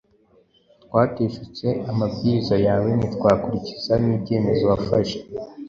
twateshutse 0.83 1.67
amabwiriza 1.91 2.55
yawe 2.67 2.89
ntitwakurikiza 2.97 3.93
n’ibyemezo 4.03 4.63
wafashe. 4.71 5.17